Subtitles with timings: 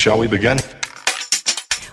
[0.00, 0.58] Shall we begin?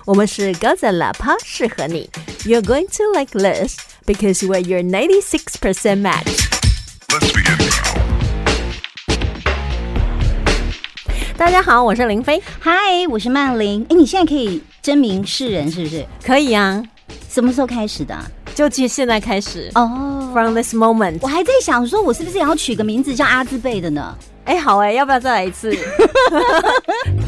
[0.05, 2.09] 我们是高赞喇叭，适合你。
[2.45, 6.47] You're going to like this because we're your 96% match.
[7.09, 7.99] Let's begin now.
[11.35, 12.41] 大家好，我是林飞。
[12.61, 12.71] 嗨，
[13.09, 13.85] 我是曼玲。
[13.89, 16.05] 哎，你现在可以真名示人是不是？
[16.23, 16.81] 可以啊，
[17.29, 18.25] 什么时候开始的啊？
[18.55, 19.69] 就从现在开始。
[19.75, 24.17] 哦，From this moment，我还在想说，我是不是也要取个名字叫阿字辈的呢？
[24.45, 25.75] 哎、好哎、要不要再来一次？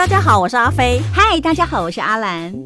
[0.00, 2.50] 大家好，我是阿飞，嗨，大家好，我是阿兰。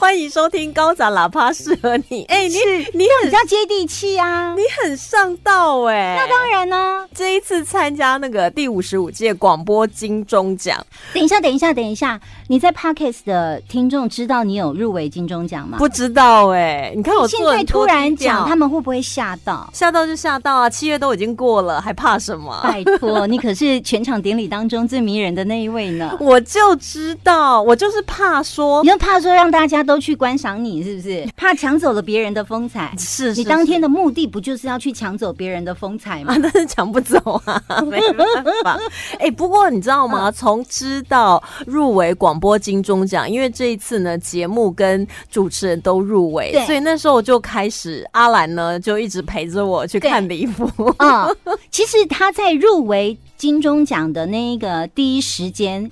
[0.00, 2.24] 欢迎收听高杂喇叭适合你。
[2.32, 2.54] 哎、你
[2.94, 4.54] 你比很较接地气啊。
[4.56, 7.06] 你很上道哎、那当然呢。
[7.14, 10.82] 这一次参加那个第五十五届广播金钟奖，
[11.12, 12.18] 等一下，等一下，等一下，
[12.48, 15.76] 你在 parkest 的听众知道你有入围金钟奖吗？
[15.76, 19.68] 不知道哎、你看我现在突然讲，他们会不会吓到？
[19.74, 20.70] 吓到就吓到啊！
[20.70, 22.58] 七月都已经过了，还怕什么？
[22.62, 26.16] 拜托， 你可是全场典礼当中最迷人的那一位呢。
[26.18, 31.26] 我就知道，我就是怕说你，就怕说让大家都去观赏你，是不是？
[31.36, 32.94] 怕抢走了别人的风采。
[32.98, 36.38] 是你当天的目的不就是要去抢走别人的风采吗 啊，？
[36.42, 38.78] 但是抢不走啊， 没办法。
[39.18, 40.30] 哎、不过你知道嗯吗？
[40.30, 50.70] 从知道入围广播金钟奖，因为这一次呢，节目跟主持人都入围，所以那时候我就开始，阿兰呢就一直陪着我去看礼服。
[50.98, 51.36] 嗯，
[51.70, 55.90] 其实他在入围金钟奖的那一个第一时间。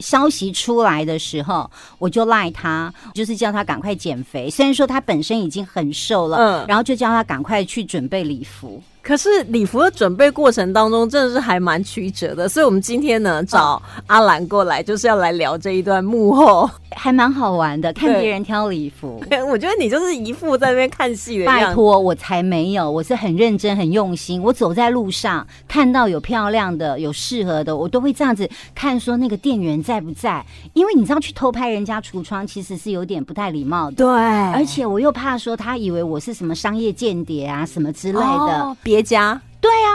[0.00, 4.50] 消息出来的时候，我就赖他，就是叫他赶快减肥。
[4.50, 8.82] 虽然说他本身已经很瘦了，嗯然后就叫他赶快去准备礼服。
[9.02, 16.68] 可是礼服的准备过程当中，真的是还蛮曲折的，所以我们今天呢找阿兰过来，就是要来聊这一段幕后。
[16.96, 19.22] 还蛮好玩的，看别人挑礼服。
[19.48, 21.66] 我觉得你就是一副在那边看戏的样子。
[21.66, 24.42] 拜托，我才没有，我是很认真、很用心。
[24.42, 30.44] 我走在路上，看到有漂亮的、有适合的，我都会这样子看，说那个店员在不在？
[30.72, 33.96] 因为你知道，去偷拍人家橱窗其实是有点不太礼貌的。
[33.96, 34.12] 对，
[34.52, 39.40] 而且我又怕说他以为我是什么商业间谍啊什么之类的，哦叠加。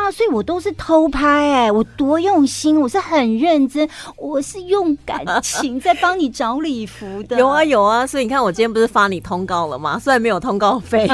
[0.06, 7.38] 啊，所以我都是偷拍哎、我多用心，我是很认真，我是用感情在帮你找礼服的。
[7.40, 9.98] 有啊有啊，所以你看我今天不是发你通告了吗？
[10.04, 11.10] 虽然没有通告费，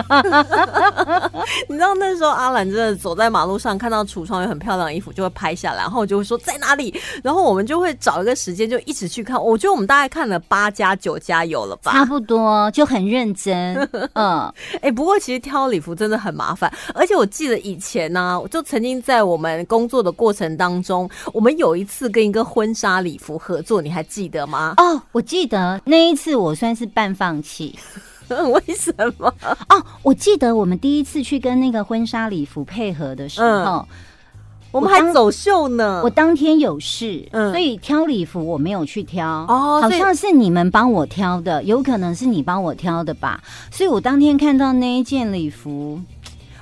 [1.70, 9.42] 你知道那时候阿兰真的走在马路上，看到橱窗有很漂亮的衣服，就会拍下来，然后我就会说在哪里，然后我们就会找一个时间就一起去看。
[9.42, 12.06] 我觉得我们大概看了八家九家有了吧差。
[12.06, 13.78] 不多就很认真，
[14.14, 24.74] 嗯，哎、不过其实挑礼服真的很麻烦，而且我记得以前呢、我就曾经在我们工作的过程当中，我们有一次跟一个婚纱礼服合作，你还记得吗？
[24.78, 27.78] 哦，我记得那一次我算是半放弃
[28.30, 29.34] 为什么？
[29.70, 33.86] 哦，我记得我们第一次去跟那个婚纱礼服配合的时候，
[34.72, 36.00] 我们还走秀呢。
[36.02, 39.28] 我当天有事，嗯所以挑礼服我没有去挑。
[39.50, 43.44] 哦好像是你们帮我挑的，有可能是你帮我挑的吧。
[43.70, 46.00] 所以我当天看到那一件礼服，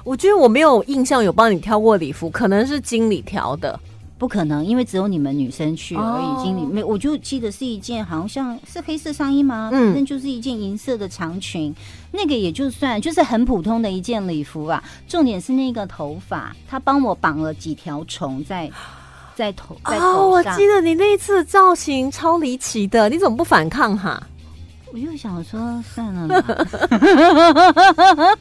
[0.10, 3.80] 我觉得我没有印象有帮你挑过礼服，可能是经理挑的。
[4.18, 6.44] 不可能，因为只有你们女生去而哦已。
[6.44, 9.70] 经理没，我就记得是一件好像是黑色上衣吗？
[9.72, 11.72] 嗯反正就是一件银色的长裙，
[12.12, 14.84] 那个也就算，就是很普通的一件礼服啊。
[15.08, 18.68] 重点是那个头发，他帮我绑了几条虫在
[19.36, 20.54] 在头在哦，头上。
[20.54, 24.22] 我记得你那一次的造型超离奇的，你怎么不反抗哈？
[24.92, 25.60] 我就想说
[25.94, 26.66] 算了啦，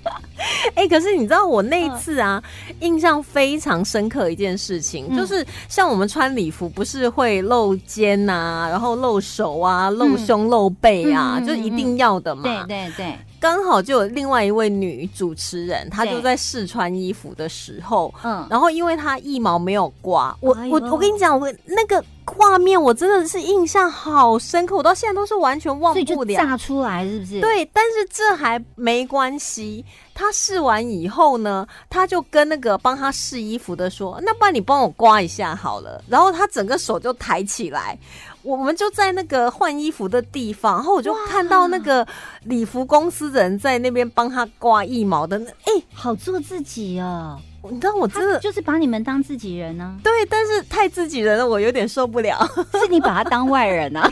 [0.74, 2.42] 哎、可是你知道我那一次啊，
[2.80, 5.16] 印象非常深刻一件事情，嗯。
[5.16, 12.64] 就是像我们穿礼服不是会露肩呐、然后露手啊、露胸、露背啊，就一定要的嘛。
[12.66, 26.36] 对对对，刚好就有另外一位女主持人，她就在试穿衣服的时候，嗯，然后因为她一毛没有刮，我、哎我我跟你讲，我那个画面我真的是印象好深刻，我到现在都是完全忘不了。
[26.36, 29.84] 炸出来是不是？，对，但是这还没关系。
[30.14, 37.96] 他试完以后呢，他就跟那个帮他试衣服的说：“那不然你帮我刮一下好了。”然后他整个手就抬起来，
[38.42, 42.06] 我们就在那个换衣服的地方，然后我就看到那个
[42.42, 45.38] 礼服公司的人在那边帮他刮腋毛的。
[45.38, 47.40] 哎、好做自己哦。
[47.70, 52.38] 你知道我真的就是把你们当自己人呢、对，但是太自己人了，我有点受不了。
[52.80, 54.08] 是你把他当外人啊。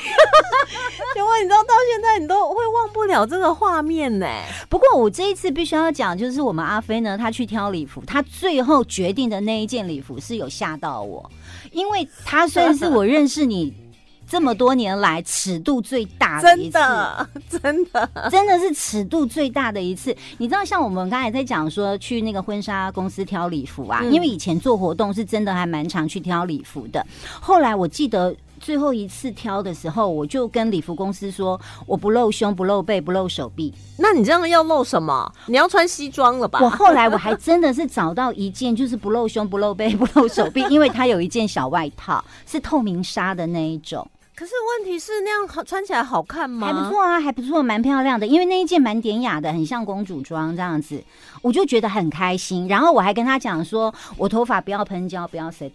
[1.14, 4.26] 结果你知道到现在你都会忘不了这个画面呢。
[4.68, 11.30] 不过我这一次必须要讲，就是我们阿飞呢，他去挑礼服，他最后决定的那一件礼服是有吓到我，
[11.72, 13.72] 因为他算是我认识你
[14.26, 16.70] 这么多年来尺度最大的一真次。
[16.72, 20.14] 的真的，真的是尺度最大的一次。
[20.38, 27.04] 你知道，像我们刚才在讲说去那个婚纱公司挑礼服啊，嗯因为以前做活动是真的还蛮常去挑礼服的。
[27.40, 28.34] 后来我记得。
[28.58, 33.72] 最后一次挑的时候，我就跟礼服公司说，我不露胸、不露背、不露手臂。
[33.98, 35.30] 那你这样要露什么？
[35.46, 36.58] 你要穿西装了吧？
[36.64, 44.08] 我后来我还真的是找到一件，就是不露胸、不露背、不露手臂， 因为它有一件小外套是透明纱的那一种。
[44.36, 46.66] 可是问题是那样好穿起来好看吗？
[46.66, 48.26] 还不错啊，还不错，蛮漂亮的。
[48.26, 51.02] 因为那一件蛮典雅的，很像公主装这样子，
[51.40, 52.68] 我就觉得很开心。
[52.68, 55.70] 然后我还跟他讲说，我头发不要喷胶，不要 set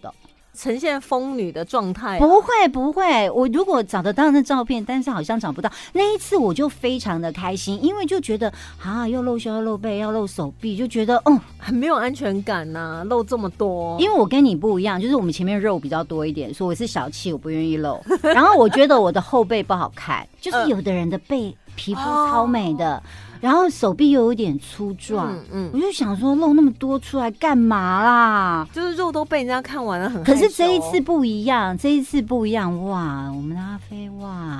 [0.54, 5.70] 呈现疯女的状态啊、不会不会，我如果找得到那照片，但是好像找不到。
[5.92, 8.52] 那一次我就非常的开心，因为就觉得
[8.82, 13.98] 啊，要露胸，要露背，要露手臂，就觉得哦，很没有安全感呐、露这么多。
[13.98, 17.98] 因为我跟你不一样，就是我们前面肉比较多一点，所以我是小气，我不愿意露。
[18.22, 23.02] 然后我觉得我的后背不好看，就是有的人的背皮肤超美的，
[23.42, 28.68] 然后手臂又有点粗壮，嗯我就想说露那么多出来干嘛啦？
[28.72, 33.28] 就是肉都被人家看完了，很可是这一次不一样，这一次不一样哇！
[33.34, 33.56] 我们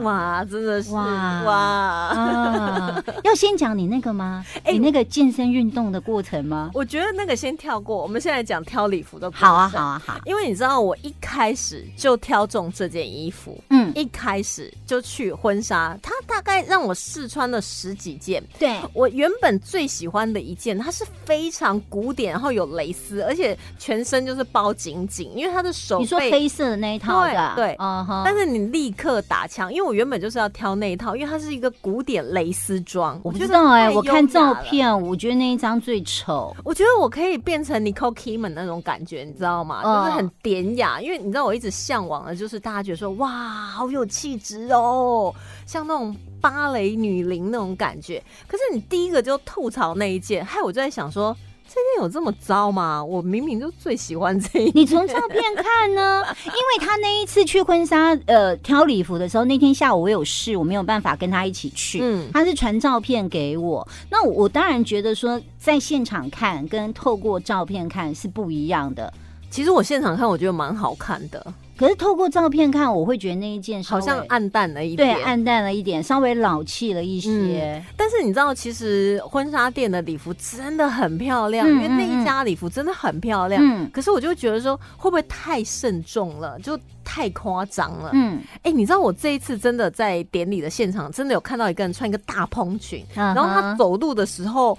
[0.03, 3.05] 哇哇，真的是哇哇啊！
[3.25, 4.45] 要先讲你那个吗？
[4.65, 6.71] 哎你那个健身运动的过程吗？
[6.75, 10.21] 我觉得那个先跳过，我们现在讲挑礼服的过好啊，好啊，好。
[10.25, 18.43] 因为你知道，我一开始就挑中这件衣服，嗯，一开始就去婚纱，它大概让我试穿了十几件。
[18.59, 27.77] 对，我原本最喜欢的一件，它是非常古典，然后有蕾丝，而且全身就是包紧紧，因为它的手你说黑色的那一套的，对。
[28.25, 33.21] 但是你立刻打枪，因为我原本就是要挑那一套，因为它是一个古典蕾丝装。
[33.23, 36.55] 我不知道哎、我看，照片，我觉得那一张最丑。
[36.65, 39.83] 我觉得我可以变成 Nicole Kidman 那种感觉，你知道吗？
[39.85, 43.29] 嗯就是很典雅，因为你知道我一直向往的就是大家觉得说哇，
[43.67, 45.35] 好有气质哦，
[45.67, 48.23] 像那种芭蕾女伶那种感觉。
[48.47, 51.37] 可是你第一个就吐槽那一件，害我就在想说。
[51.75, 53.03] 这件有这么糟吗？
[53.03, 54.73] 我明明就最喜欢这一件。
[54.75, 56.23] 你从照片看呢？
[56.45, 62.01] 因为他那一次去婚纱呃挑礼服的时候，那天下午我有事，我没有办法跟他一起去。
[62.03, 69.11] 嗯他是传照片给我，那我我当然觉得说在现场看跟透过照片看是不一样的。
[69.51, 75.27] 其实我现场看，我觉得蛮好看的，可是透过照片看，我会觉得那一件好像暗淡了一点对点。
[75.27, 77.83] 暗淡了一点，稍微老气了一些。
[77.97, 83.61] 但是你知道，其实婚纱店的礼服真的很漂亮，嗯因为那嗯一家礼服真的很漂亮。
[83.65, 88.11] 嗯可是我就觉得说，会不会太慎重了，就太夸张了？
[88.13, 94.79] 嗯，哎、你知道我这一次真的在典礼的现场，真的有看到一个人穿一个大蓬裙，然然后他走路的时候，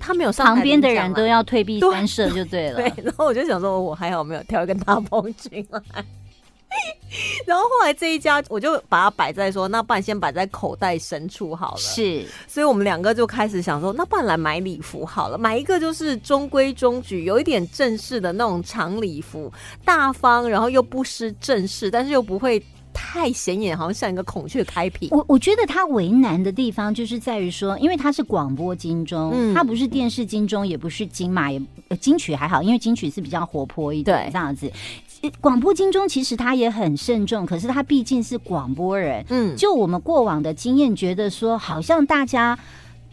[0.00, 2.76] 他没有上旁边的人都要退避对三舍就对了。
[2.82, 6.04] 对，然后我就想说，我还好没有挑一个大蓬裙来。
[7.44, 11.78] 然后后来这一家，我就把它摆在说，那不然先摆在口袋深处好了。
[11.78, 19.52] 是，所以我们两个就开始想说，那不然来买礼服好了，买一个就是中规中矩，有一点正式的那种长礼服，
[19.84, 22.62] 大方，然后又不失正式，但是又不会
[22.92, 25.08] 太显眼，好像像一个孔雀开屏。
[25.10, 34.70] 我我觉得他为难的地方就是在于说，因为他是广播金钟，嗯他不是电视金钟，也不是金马，也呃金曲还好，因为金曲是比较活泼一点这样子。
[35.22, 42.58] 呃广播金钟其实他也很慎重，可是他毕竟是广播人，嗯，就我们过往的经验，觉得说好像大家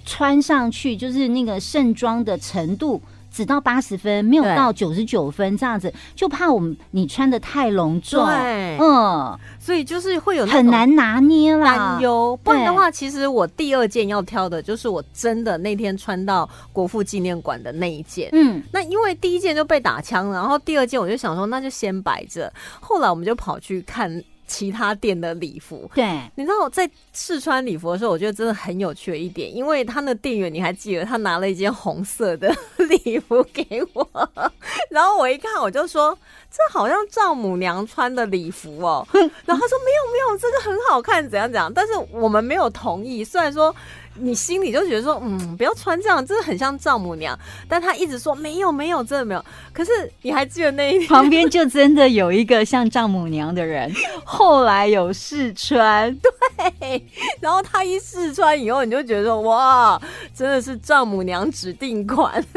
[0.06, 3.02] 穿上去就是那个盛装的程度。
[3.38, 11.94] 只到八十分，没有到九十九分，这样子就怕我们你穿的太隆重，对嗯，所以就是会有很难拿捏啦。
[11.94, 12.36] 担忧。
[12.44, 18.30] 不然的话，其实我第二件要挑的就是我真的那天穿到国父纪念馆的那一件。
[18.32, 22.52] 嗯，那因为第一件就被打枪了，然后第二件我就想说那就先摆着。
[22.80, 25.90] 后来我们就跑去看其他店的礼服。
[25.94, 32.52] 对，你知道我在试穿礼服的时候，我觉得真的很有趣的一点，因为他的店员你还记得，他拿了一件红色的
[33.04, 34.10] 礼服给我，
[34.90, 36.18] 然后我一看我就说
[36.50, 43.76] 这好像丈母娘穿的礼服哦， 然后他说没有没有，这个很好看，怎样怎样，但是我们没有同意，虽然说。
[44.20, 47.38] 你心里就觉得说，嗯，不要穿这样，真的很像丈母娘。
[47.68, 49.46] 但他一直说没有没有，真的没有。
[49.74, 53.92] 可是你还记得那一天旁边就真的有一个像丈母娘的人，
[54.24, 57.04] 后来有试穿， 对
[57.40, 60.02] 然后他一试穿以后，你就觉得说哇，
[60.34, 62.44] 真的是丈母娘指定款。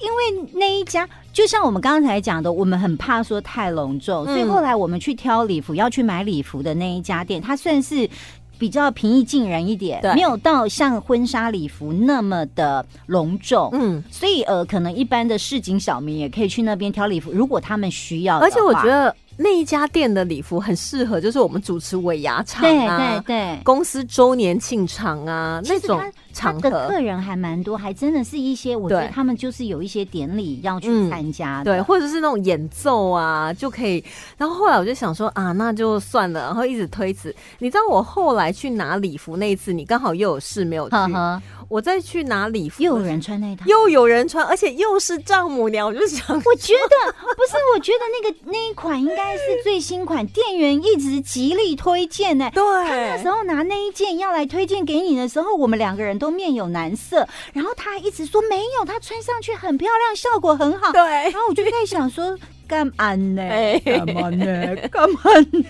[0.00, 8.08] 因为那一家就像我们刚才讲的，我们很怕说太隆重，所以嗯后来我们去挑礼服要去买礼服的那一家店，它算是。
[8.58, 18.46] 比较平易近人一点，没有到像婚纱礼服那么的隆重，嗯，所以呃，可能一般的市井小民也可以去那边挑礼服，如果他们需要的话。
[18.46, 26.02] 而且我觉得那一家店的礼服很适合，就是我们主持尾牙场对啊，对对，公司周年庆场啊那种
[26.34, 27.00] 场合客。
[27.00, 31.64] 人还蛮多，还真的是一些，我觉得他们就是有一些典礼要去嗯参加的。
[31.64, 34.02] 对，或者是那种演奏啊，就可以。
[34.36, 37.32] 然后后来我就想说啊，那就算了，然后一直推辞。
[37.60, 43.64] 你知道我后来去拿礼服那一次，你刚好又有事没有去，呵呵，我再去拿礼服，又有人穿那套。
[43.66, 52.50] 又有人穿，而且又是丈母娘，我就想，我觉得不是，我觉得那个那一款应该是最新款，店员一直极力推荐呢。
[52.54, 60.92] 对他那时，候拿那一件要来推荐给你的时候，我们两个人都面有难色，然后他一直说没有，他穿上去很漂亮，效果很好。
[60.92, 62.36] 对然，后我就在想说，
[62.68, 63.42] 干嘛呢？
[63.42, 64.76] 哎干嘛呢？
[64.90, 65.20] 干嘛
[65.52, 65.68] 呢？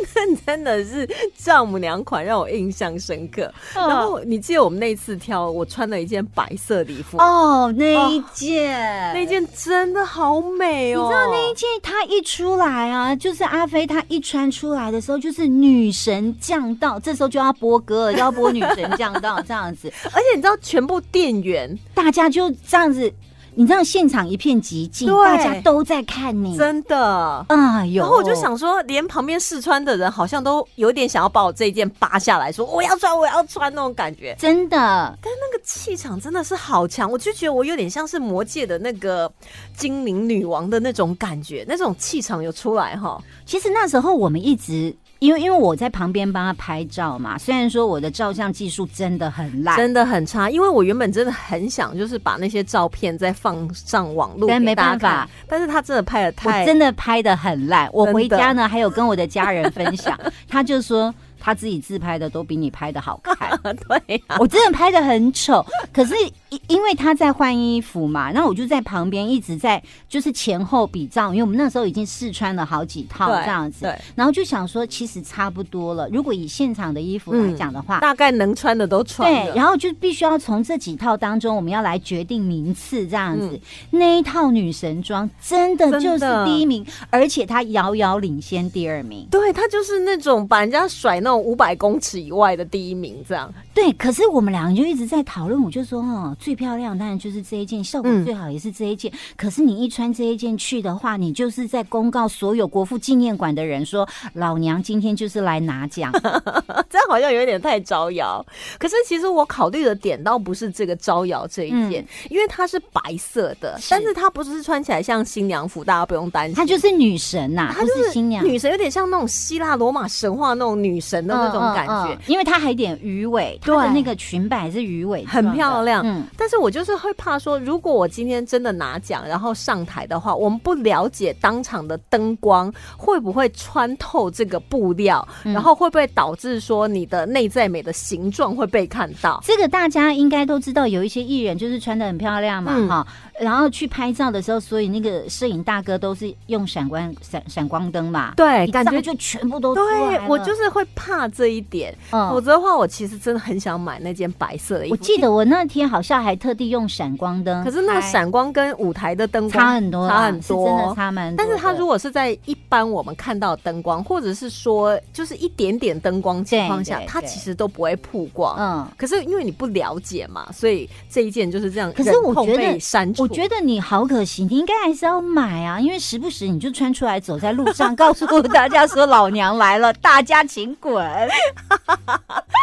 [0.46, 3.52] 真的是丈母娘款让我印象深刻。
[3.74, 8.72] 然后你记得我们那次挑，我穿了一件白色礼服，哦，那一件，
[9.12, 11.02] 那件真的好美哦。
[11.02, 23.12] 你知道那一件它一出来啊，就是阿飞他一穿出来的时候，就是女神降到，这时候就要播歌了，就要播女神降到这样子， 而且你知道，全部店员大家就这样子，
[23.58, 27.44] 你知道现场一片寂静，大家都在看你，真的。
[27.48, 28.04] 啊有。
[28.04, 34.32] 然后我就，想说，连旁边试穿的人好像都有点想要把我这一件扒下来，说我要穿，我要穿那种感觉。
[34.38, 34.76] 真的，
[35.20, 39.28] 但那个气场真的是好强，我就觉得我有点像是魔界的那个
[39.76, 43.20] 精灵女王的那种感觉，那种气场有出来哈。
[43.44, 44.94] 其实那时候我们一直。
[45.18, 57.88] 因为因为我在旁边帮他拍照嘛，虽然说我的照相技术真的很烂，真的很差，因为我原本真的很想就是把那些照片再放上网络，但没办法，但是他真的拍的我太真的拍的很烂。
[57.92, 63.58] 我回家呢，还有跟我的家人分享， 他就说他自己自拍的都比你拍的好看。
[63.88, 66.14] 对啊，我真的拍的很丑，可是
[66.48, 76.08] 因因为他在换衣服嘛，然后我就在旁边一直在就是前后比照，因为我们那时候已经试穿了好几套这样子，对，然后就想说其实差不多了。
[76.10, 83.48] 如果以现场的衣服来讲的话，大概能穿的都穿对，然后就必须要从这几套当中，我们要来决定名次，这样子。
[83.52, 89.26] 嗯那一套女神装真的就是第一名，而且她遥遥领先第二名。
[89.30, 99.12] 对她就是那种把人家甩那种五百公尺以外的第一名，这样对，可是我们两个就一直在讨论，我就说，哦，最漂亮当然就是这一件，效果嗯最好也是这一件。
[99.36, 106.12] 可是你一穿这一件去的话，你就是在公告所有国父纪念馆的人说，老娘今天就是来拿奖。
[106.90, 108.44] 这样好像有点太招摇。
[108.78, 116.54] 可是其实我考虑的点倒不是这个招摇这一件，因为它是白色的，是但是它不是穿起来像新娘服，大家不用担心。
[116.54, 118.44] 它就是女神呐、不她就是新娘。
[118.44, 122.12] 女神，有点像那种希腊罗马神话那种女神的那种感觉。
[122.12, 126.02] 嗯嗯嗯因为它还有点鱼尾，它的对那个裙摆是鱼尾，很漂亮。
[126.04, 135.52] 嗯，但是我就是会怕说，如果我今天真的拿奖，然后上台的话，我们不了解当场的灯光会不会穿透这个布料，嗯。
[135.52, 139.40] 然后会不会导致说你的内在美的形状会被看到？
[139.44, 142.88] 这个大家应该都知道，有一些艺人就是穿的很漂亮嘛，嗯。
[142.88, 143.06] 哈、
[143.40, 149.84] 然后去拍照的时候，所以那个摄影大哥都是用闪光闪闪光灯嘛，对，感觉就全部都对
[150.26, 154.92] 我就是会怕这一点，嗯否则的话，我其实真的很想买那件白色的衣服。
[154.92, 160.94] 我记得我那天好像还特地用闪光灯，可是那个闪光跟舞台的灯光差很多，差很是真的多。
[160.94, 161.36] 差蛮多。
[161.36, 168.56] 但是它如果是在一般我们看到灯光，或者是说就是一点点灯光情况下它其实都不会曝光。
[168.58, 168.86] 嗯。
[168.96, 171.92] 可是因为你不了解嘛，所以这一件就是这样。
[171.92, 180.97] 可是我觉得被删除，我觉得你好可惜，你应该还是要买啊，因为时不时你就穿出来走在路上， 告诉大家说老娘来了，大家请滚。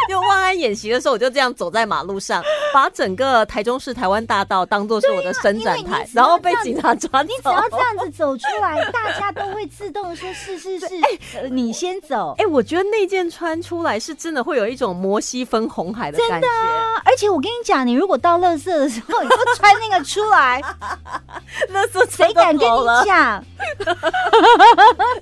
[0.10, 7.28] 就 万安演习的时候，我就这样走在马路上，把整个台中市台湾大道当做是我的伸展台然后被警察抓走。
[7.28, 10.88] 你只要这样子走出来，大家都会自动地说是是是，
[11.42, 12.36] 呃你先走。
[12.38, 16.48] 哎、我觉得那件穿出来是真的会有一种摩西分红海的感觉。
[16.48, 17.02] 啊！
[17.06, 20.62] 而且我跟你讲，你如果到乐色的时候，你就穿那个出来，
[21.74, 23.06] 垃圾谁敢跟你？
[23.06, 23.44] 讲？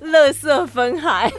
[0.02, 1.32] 乐色分海。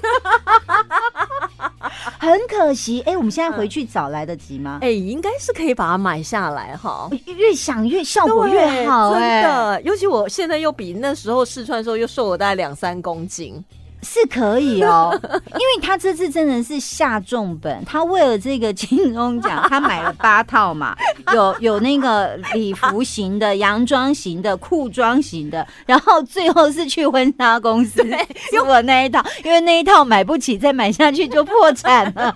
[2.20, 4.80] 很可惜，哎、我们现在回去找来得及吗？
[4.82, 7.10] 哎、应该是可以把它买下来哈。
[7.26, 9.82] 越想越效果越对好、真哎，的。
[9.84, 13.64] 尤其我现在又比那时候试穿的时候又瘦了大概两三公斤。
[14.06, 20.96] 是可以哦， 因为他这次真的是下重本，他为了这个金钟奖， 他买了八套嘛，
[21.34, 28.06] 有有那个礼服型的、洋装型的、裤装型的，然后最后是去婚纱公司
[28.54, 32.34] 用了 那一套，因为那一套买不起，再买下去就破产了。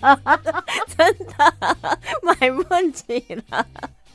[0.98, 1.88] 真的
[2.24, 3.66] 买不起了。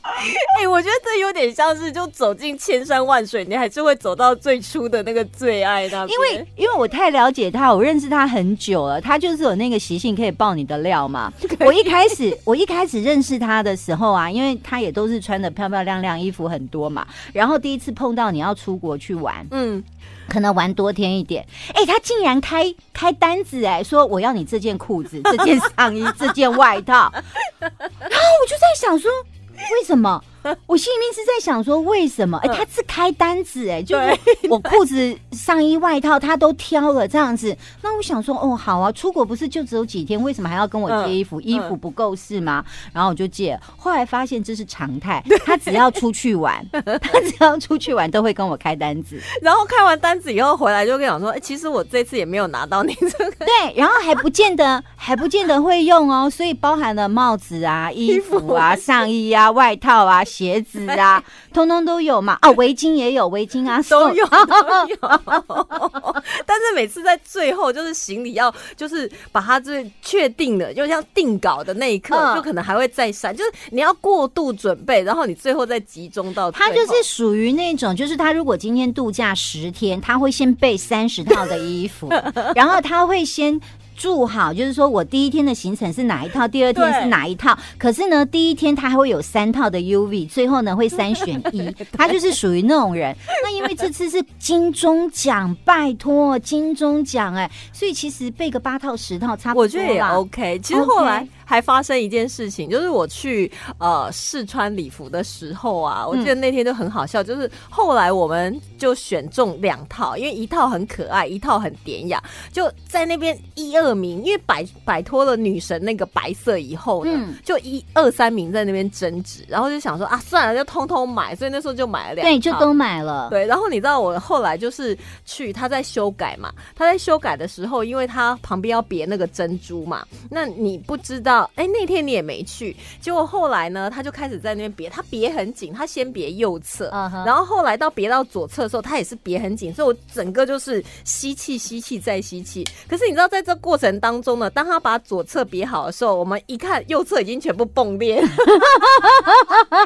[0.59, 6.05] 哎、我觉得这有点像是就走进千山万水，你还是会走到最初的那个最爱那。
[6.07, 11.31] 因为 因为我太了解他，我认识他很久了，他就是有那个习性可以爆你的料嘛。
[11.59, 17.05] 我一开始我一开始认识他的时候啊，因为他也都是穿的漂漂亮亮，衣服很多嘛。
[17.33, 19.83] 然后第一次碰到你要出国去玩，嗯，
[20.29, 27.11] 可能玩多天一点，哎、他竟然开开单子哎、说我要你这件裤子、这件上衣、这件外套，
[27.59, 29.11] 然后我就在想说，
[29.57, 30.21] 为什么？
[30.67, 32.37] 我心里面是在想说，为什么？
[32.39, 34.17] 哎、他是开单子哎、就是
[34.49, 37.55] 我 裤子、上衣、外套他都挑了这样子。
[37.81, 41.39] 那我想说，哦，好啊，出国不是就只有几天，为什么还要跟我借衣服？
[41.41, 42.63] 衣服不够是吗？
[42.93, 49.19] 然后我就借，后来发现这是常态，他只要出去玩， 他只要出去玩都会跟我开单子。
[49.41, 53.45] 然后开完单子以后回来就跟我说，哎、其实我这次也没有拿到你这个。
[53.45, 61.23] 对，然后还不见得还不见得会用哦，所以包含了帽子啊、衣服啊、上衣啊、外套啊、鞋子啊，
[61.53, 62.37] 通通都有嘛。
[62.41, 64.97] 哦，围巾也有，围巾啊 都有，都有。
[66.45, 76.51] 但是每次在最后，就是行李要就是把它最确定的，就像定稿的那一刻，嗯就可能还会再删，就是你要过度准备，然后你最后再集中到。
[76.51, 82.09] 他就是属于那种，就是他如果今天度假十天，他会先备三十套的衣服，
[82.53, 83.59] 然后他会先。
[83.95, 87.57] 住好，就是说我第一天的行程是哪一套，第二天是哪一套。
[87.77, 91.73] 可是呢，第一天他还会有三套的 UV，最后呢会三选一。
[91.97, 93.15] 他就是属于那种人。
[93.43, 100.59] 那因为这次是金钟奖，拜托金钟奖哎，所以其实备个八套十套差不多我觉得也 OK。
[100.59, 112.21] 其实后来还发生一件事情，就是我去呃试穿礼服的时候啊，我记得那天就很好笑，就是后来我们就选中两套，因为一套很可爱，一套很典雅，
[112.51, 117.35] 就在那边一二名，因为摆摆脱了女神那个白色以后呢，嗯。
[117.43, 123.29] 就一二三名在那边争执，然后就想说啊，算了，就通通买，所以那时候就买了两套，对，就都买了。
[123.29, 136.89] 对，然后你知道我后来就是去他在修改嘛，他在修改的时候，因为他旁边要别那个珍珠嘛，那你不知道，哎，那天你也没去，结果后来呢，他就开始在那边别，他别很紧，他先别右侧
[137.25, 142.63] 然后后来到别到左侧的时候，他也是别很紧，所以我整个就是吸气、吸气再吸气。
[142.87, 148.23] 可是你知道，在这过程当中呢，当他把左侧别好的时候，我们一看右侧已经全部崩裂。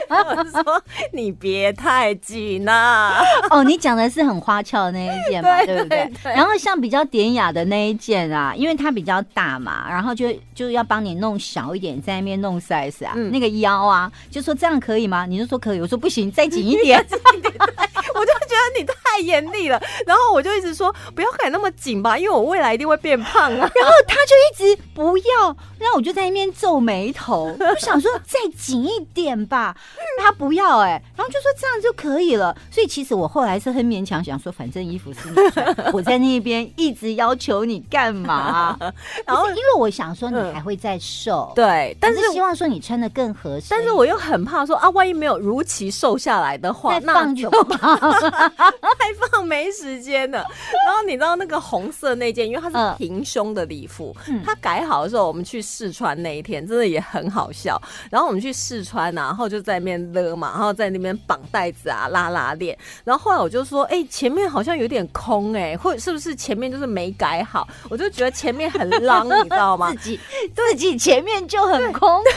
[0.09, 0.83] 我说
[1.13, 5.89] 你别太紧啦、 哦，你讲的是很花俏的那一件嘛， 对对不？
[5.89, 15.25] 对然后像比较典雅的那一件啊，因为它比较大嘛，然后就就要帮你弄小一点，在那边弄 size 啊，嗯那个腰啊，就说这样可以吗？
[15.25, 17.03] 你就说可以，我说不行，再紧一点。
[18.15, 23.59] 我就觉得你太严厉了，然后我就一直说不要改那么紧吧，因为我未来一定会变胖啊。
[23.59, 29.75] 然后他就一直不要，然后我就在那边皱眉头，我想说再紧一点吧，
[30.19, 32.55] 他不要哎、然后就说这样就可以了。
[32.71, 38.75] 所以其实我后来是很勉强想说，反正衣服是你穿，我在那边一直要求你干嘛？
[39.25, 43.67] 然后因为我想说你还会再瘦，，对，但是是希望说你穿的更合适。
[43.69, 47.49] 但是我又很怕说啊，万一没有如期瘦下来的话，再那放就
[48.99, 50.37] 太放没时间了。
[50.37, 57.81] 然后你知道那个红色那件，因为它嗯是平胸的礼服，嗯它改好的时候，我们去试穿那一天，真的也很好笑。
[58.09, 62.77] 然后我们去试穿啊，然后就在那边勒嘛，然后在那边绑带子啊、拉拉链。
[63.03, 67.67] 然后后来我就说，哎、前面好像有点空、哎，或是不是前面就是没改好？
[67.89, 70.09] 我就觉得前面很浪，你知道吗 自？
[70.09, 70.19] 己
[70.55, 72.33] 自己前面就很空，对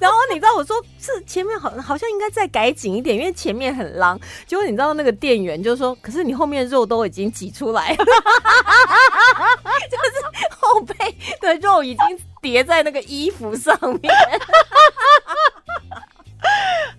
[0.00, 4.18] 然后你知道我说是前面好好像应该再改紧一点，因为前面很浪。
[4.46, 7.96] 结果你知道那个店员就说，可是你后面肉都已经挤出来了，
[9.90, 10.12] 就是
[10.58, 14.12] 后背的肉已经叠在那个衣服上面。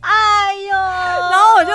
[0.02, 1.71] 哎呦，然后我就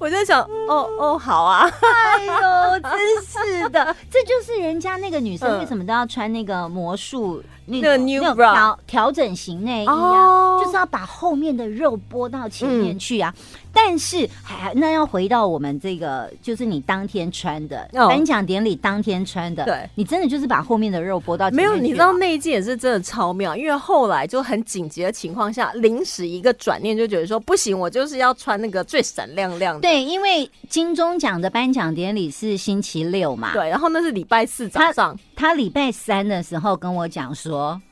[0.00, 5.60] 我就想，哦哦，好啊，哎呦，真是的，这就是人家那个女生嗯。
[5.60, 10.62] 为什么都要穿那个魔术那那个种 new bra 调调整型内衣啊，哦。
[10.64, 13.34] 就是要把后面的肉拨到前面去啊。
[13.74, 18.06] 但是还那要回到我们这个，就是你当天穿的哦。
[18.06, 19.88] 颁奖典礼当天穿的，对。
[19.94, 29.80] 你真的就是把后面的肉拨到前没有，你知道那一件也是真的超妙，因为后来就很紧急的情况下，临时一个转念就觉得说不行，我就是要穿那个最闪亮亮的。
[29.80, 37.82] 对，因为金钟奖的颁奖典礼是星期六嘛，对，然后那是礼拜四早上，他礼拜三的时候跟我讲说，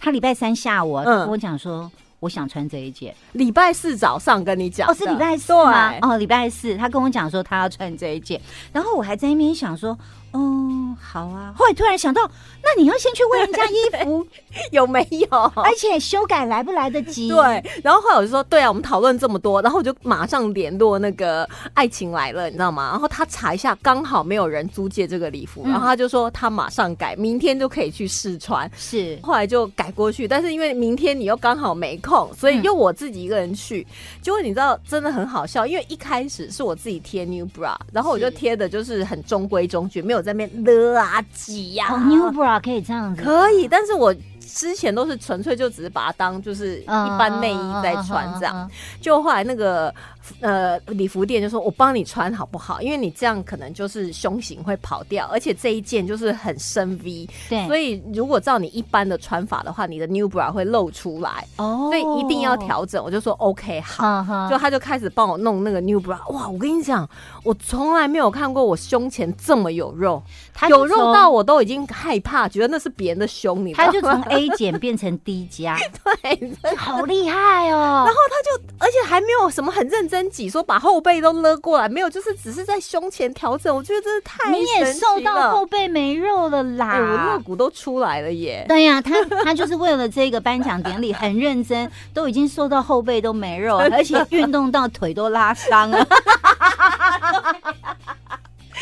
[0.00, 3.14] 他礼拜三下午啊嗯跟我讲说，我想穿这一件。
[3.32, 5.90] 礼拜四早上跟你讲的，哦，是礼拜四吗？
[5.90, 8.40] 对，哦，礼拜四，他跟我讲说他要穿这一件，
[8.72, 9.90] 然后我还在那边想说，
[10.30, 11.52] 哦，好啊。
[11.54, 12.22] 后来突然想到，
[12.66, 14.26] 那你要先去问人家衣服，
[14.72, 15.26] 有没有？
[15.54, 17.28] 而且修改来不来得及？
[17.28, 22.90] 对，然后后来我就说，对啊，我们讨论这么多，然后我就马上联络那个爱情来了，你知道吗？
[22.90, 28.68] 然后他查一下，刚好没有人租借这个礼服，嗯然后他就说他马上改，明天就可以去试穿。
[28.76, 33.86] 是后来就改过去，但是因为明天你又刚好没空，所以嗯又我自己一个人去。
[34.20, 44.14] 结果你知道真的很好笑，因为一开始是我自己贴 New Bra，然后我就贴的就是很中规中矩，没有在那边勒啊挤呀、哦，New Bra 可以这样子，可以，但是我
[44.46, 48.68] 之前都是纯粹就只是把它当就是一般内衣在穿这样。
[49.00, 49.94] 就后来那个
[50.40, 52.82] 呃礼服店就说：“我帮你穿好不好？
[52.82, 62.56] 因为你这样可能就是胸型会跑掉，而且这一件就是很深 V，对，所以如果照你一般的穿法的话，你的 new bra 会露出来，哦所以一定要。
[62.56, 66.48] 调整。”我就说：“OK，好。”就他就开始帮我弄那个 new bra，哇！
[66.48, 67.08] 我跟你讲，
[67.44, 70.20] 我从来没有看过我胸前这么有肉，
[70.68, 74.24] 有肉到我都已经害怕，觉得那是别人的胸，你知道他就从吗？
[74.36, 75.76] A 减变成 D 加，
[76.22, 78.04] 对，好厉害哦！
[78.06, 83.74] 然后他就，而且还没有什么很认真挤，说把后背都勒过来，没有，就是只是在胸前调整。
[83.74, 87.42] 我觉得真是太你也瘦到后背没肉了哎，我啦肋。
[87.42, 88.64] 骨都出来了耶！
[88.68, 96.06] 对呀、他他就是为了这个颁奖典礼很认真，都已经瘦到后背都没肉， 而且运动到腿都拉伤了。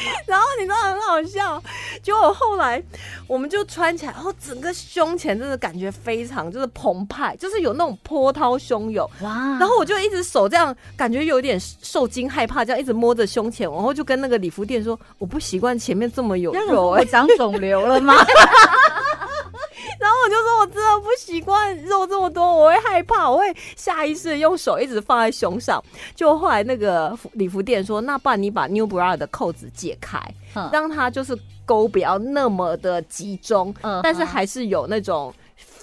[0.27, 1.63] 然后你知道很好笑，
[2.03, 2.83] 结果后来
[3.27, 9.09] 我们就穿起来，然后整个胸前真的感觉非常就是澎湃，就是有那种波涛汹涌。
[9.23, 9.57] 哇！
[9.59, 18.15] 然后我就一直手这样，感觉有点受惊害怕，这样一直摸着胸前，然后就跟那个礼服店说，我不习惯前面这么有肉哎、我长肿瘤了吗？
[19.99, 25.83] 然后我就说，我真的不习惯肉这么多，我会害怕，我会下意识用手一直放在胸上。
[26.15, 30.19] 就后来那个礼服店说，那不然你把 New Bra 的扣子解开，
[30.55, 35.33] 嗯让它就是勾不要那么的集中，嗯但是还是有那种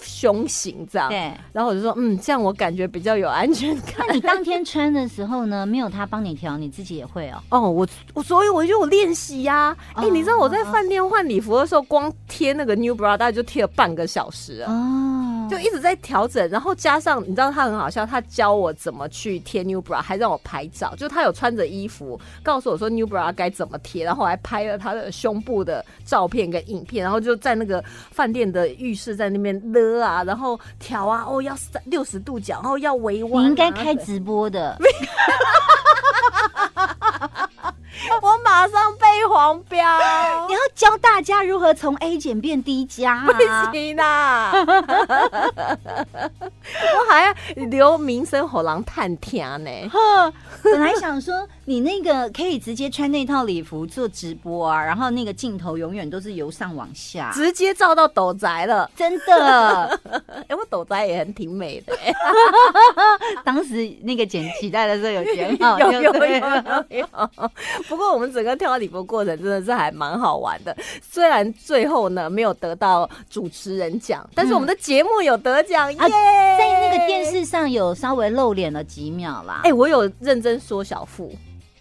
[0.02, 1.08] 胸型这样。
[1.08, 1.32] 对。
[1.52, 4.04] 然后我就说，嗯，这样我感觉比较有安全感。
[4.08, 7.42] 那你当天穿的时候呢，没有他帮你调，你自己也会哦。
[7.50, 9.76] 哦，我我所以我就我练习呀。
[9.94, 14.66] 哎、哦你知道我在饭店换礼服的时候，光贴那个 New Bra 大概就贴了半个小时了。
[14.66, 34.78] 哦，就一直在调整，然后加上你知道他很好笑，他教我怎么去贴 New Bra，还让我拍照，就他有穿着衣服告诉我说 New Bra 该怎么贴，然后我还拍了他的胸部的照片跟影片，然后就在那个饭店的浴室在那边勒啊，然后调啊，哦要三六十度角，然后要微弯、啊，你应该开直播的。
[38.20, 39.78] 我马上被黄标，
[40.46, 43.24] 你要教大家如何从 A 减变 D 加、啊。
[43.24, 43.32] 不
[43.72, 44.52] 行啦，
[45.86, 47.32] 我还要
[47.68, 49.70] 留民生火狼探听呢。
[49.92, 50.32] 呵，
[50.64, 60.00] 本来想说你那个可以直接穿那套礼服做直播啊，然后那个镜头永远都是由上往下，直接照到斗宅了，真的。
[60.48, 62.12] 哎、我斗宅也很挺美的、欸，
[63.44, 67.06] 当时那个剪脐带的时候有剪好，有有有有有。
[67.88, 70.71] 不过我们整个挑礼服过程真的是还蛮好玩的，
[71.02, 77.22] 虽然最后呢没有得到主持人奖，但是我们的节目有得奖耶、啊在那个电。
[77.32, 79.62] 视上有稍微露脸了几秒啦。
[79.64, 81.34] 哎、我有认真说小腹，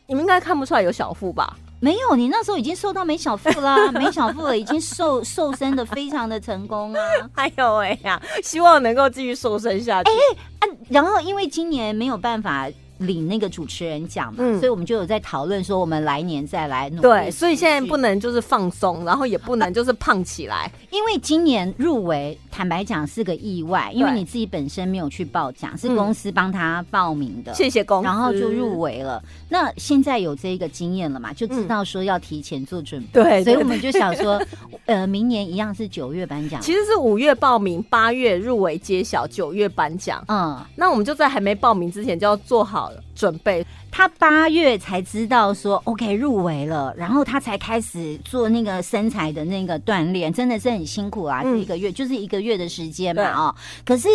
[0.07, 1.57] 你们应该看不出来有小腹吧？
[1.81, 7.01] 没有，你那时候已经瘦到没小腹啦， 没小腹了，已经瘦瘦身的非常的成功啊。
[7.35, 10.11] 哎呦喂呀，希望能够继续瘦身下去。
[10.11, 12.69] 啊，然后因为今年没有办法
[13.01, 17.01] 领那个主持人奖嘛，嗯所以我们就有在讨论说，我们来年再来努力。
[17.01, 20.71] 对，所以现在不，能就是放松，然后也不能就是胖起来。
[20.91, 27.53] 因为今年入围，坦白讲是个意外，因为你自己本身没有去报奖，是嗯公司帮他报名的。
[27.53, 29.21] 谢谢公司，然后就入围了。
[29.49, 33.07] 那现在有这个经验了嘛，就知道说要提前做准备。
[33.13, 34.41] 对对所以我们就想说，
[34.85, 36.61] 呃，明年一样是九月颁奖。
[36.61, 40.23] 其实是五月报名，八月入围揭晓，九月颁奖。
[40.27, 43.65] 嗯，那我们就在还没报名之前就要做好准备。
[43.91, 53.55] 他八月才知道说 OK 入围了，然后他才开始做那个身材的那个锻炼，真的是很辛苦啊，嗯一个月就是一个月的时间嘛哦。
[53.85, 54.07] 可是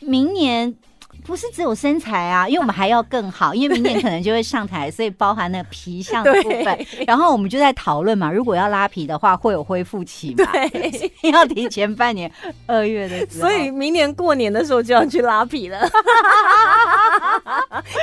[0.00, 0.74] 明年。
[1.24, 6.86] 不是只有身材啊，因为我们还要更好，因为明年可能就会上台，所以包含那个皮相 的部分。
[7.06, 10.44] 然后我们就在讨论嘛，如果要拉皮的话，会有恢复期嘛？
[10.52, 12.30] 对， 要提前半年，
[12.66, 13.48] 二月的时候。
[13.48, 15.78] 所以明年过年的时候就要去拉皮了，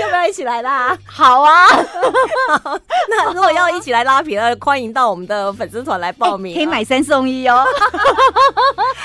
[0.01, 0.97] 要不要一起来啦？
[1.05, 1.67] 好啊，
[3.09, 6.83] 那如果要一起来拉皮了，欢迎到我们的粉丝团来报名、啊可以买。
[6.87, 7.65] 三送一哦。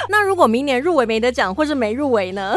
[0.08, 2.54] 那如果明年入围没得奖，或是没入围呢？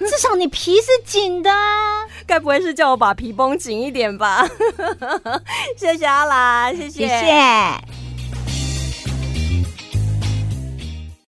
[0.00, 2.04] 至少你皮是紧的啊。
[2.26, 4.46] 该不会是叫我把皮绷紧一点吧？
[5.76, 8.07] 谢谢阿兰，谢谢谢。